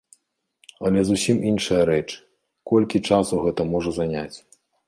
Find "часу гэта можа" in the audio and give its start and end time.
3.11-3.91